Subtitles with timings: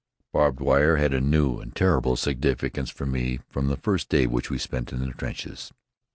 [0.33, 4.49] Barbed wire had a new and terrible significance for me from the first day which
[4.49, 5.71] we spent in the trenches.